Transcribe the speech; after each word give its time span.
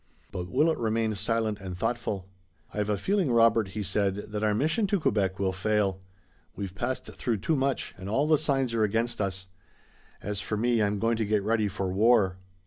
But 0.31 0.49
Willet 0.49 0.79
remained 0.79 1.15
silent 1.19 1.61
and 1.61 1.77
thoughtful. 1.77 2.27
"I've 2.73 2.89
a 2.89 2.97
feeling, 2.97 3.31
Robert," 3.31 3.67
he 3.77 3.83
said, 3.83 4.15
"that 4.15 4.43
our 4.43 4.55
mission 4.55 4.87
to 4.87 4.99
Quebec 4.99 5.37
will 5.37 5.53
fail. 5.53 6.01
We've 6.55 6.73
passed 6.73 7.05
through 7.05 7.37
too 7.37 7.55
much, 7.55 7.93
and 7.99 8.09
all 8.09 8.25
the 8.27 8.39
signs 8.39 8.73
are 8.73 8.83
against 8.83 9.21
us. 9.21 9.45
As 10.19 10.41
for 10.41 10.57
me, 10.57 10.81
I'm 10.81 10.97
going 10.97 11.17
to 11.17 11.23
get 11.25 11.43
ready 11.43 11.67
for 11.67 11.87
war." 11.93 12.37